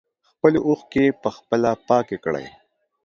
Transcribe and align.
خپلې 0.29 0.59
اوښکې 0.67 1.05
په 1.21 1.29
خپله 1.37 1.71
پاکې 1.87 2.17
کړئ. 2.25 2.45